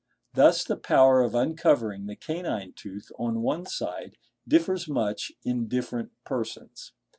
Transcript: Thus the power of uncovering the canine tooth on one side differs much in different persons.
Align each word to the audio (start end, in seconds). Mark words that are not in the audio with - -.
Thus 0.33 0.63
the 0.63 0.77
power 0.77 1.21
of 1.21 1.35
uncovering 1.35 2.07
the 2.07 2.15
canine 2.15 2.73
tooth 2.73 3.11
on 3.19 3.43
one 3.43 3.67
side 3.67 4.17
differs 4.47 4.87
much 4.87 5.31
in 5.43 5.67
different 5.67 6.11
persons. 6.23 6.91